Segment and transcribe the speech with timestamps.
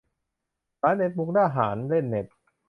[0.81, 2.27] ร้านเน็ตมุกดาหาร: เล่นเน็ต